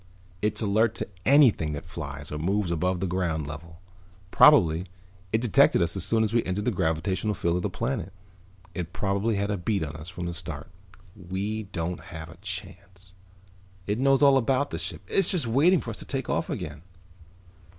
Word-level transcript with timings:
It's 0.41 0.63
alert 0.63 0.95
to 0.95 1.07
anything 1.27 1.73
that 1.73 1.85
flies 1.85 2.31
or 2.31 2.39
moves 2.39 2.71
above 2.71 2.99
the 3.01 3.05
ground 3.05 3.45
level. 3.45 3.79
Probably 4.31 4.87
it 5.31 5.41
detected 5.41 5.79
us 5.79 5.95
as 5.95 6.03
soon 6.03 6.23
as 6.23 6.33
we 6.33 6.43
entered 6.43 6.65
the 6.65 6.71
gravitational 6.71 7.35
field 7.35 7.57
of 7.57 7.61
the 7.61 7.69
planet. 7.69 8.11
It 8.73 8.93
probably 8.93 9.35
had 9.35 9.51
a 9.51 9.57
bead 9.57 9.83
on 9.83 9.95
us 9.95 10.09
from 10.09 10.25
the 10.25 10.33
start. 10.33 10.71
We 11.15 11.65
don't 11.71 11.99
have 11.99 12.29
a 12.29 12.37
chance. 12.37 13.13
It 13.85 13.99
knows 13.99 14.23
all 14.23 14.37
about 14.37 14.71
the 14.71 14.79
ship. 14.79 15.03
It's 15.07 15.29
just 15.29 15.45
waiting 15.45 15.81
for 15.81 15.91
us 15.91 15.97
to 15.97 16.05
take 16.05 16.31
off 16.31 16.49
again." 16.49 16.81